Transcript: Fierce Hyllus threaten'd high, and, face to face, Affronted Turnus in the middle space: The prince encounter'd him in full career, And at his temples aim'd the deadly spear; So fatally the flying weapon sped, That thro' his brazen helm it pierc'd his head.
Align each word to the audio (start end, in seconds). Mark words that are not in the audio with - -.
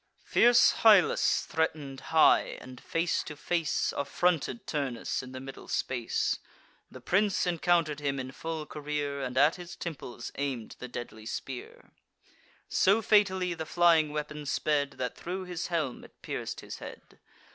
Fierce 0.25 0.77
Hyllus 0.81 1.45
threaten'd 1.45 1.99
high, 2.09 2.57
and, 2.59 2.81
face 2.81 3.21
to 3.21 3.35
face, 3.35 3.93
Affronted 3.95 4.65
Turnus 4.65 5.21
in 5.21 5.31
the 5.31 5.39
middle 5.39 5.67
space: 5.67 6.39
The 6.89 6.99
prince 6.99 7.45
encounter'd 7.45 7.99
him 7.99 8.19
in 8.19 8.31
full 8.31 8.65
career, 8.65 9.21
And 9.21 9.37
at 9.37 9.57
his 9.57 9.75
temples 9.75 10.31
aim'd 10.39 10.75
the 10.79 10.87
deadly 10.87 11.27
spear; 11.27 11.91
So 12.67 13.03
fatally 13.03 13.53
the 13.53 13.67
flying 13.67 14.09
weapon 14.11 14.47
sped, 14.47 14.93
That 14.93 15.15
thro' 15.15 15.43
his 15.45 15.67
brazen 15.67 15.69
helm 15.69 16.03
it 16.05 16.19
pierc'd 16.23 16.61
his 16.61 16.79
head. 16.79 17.19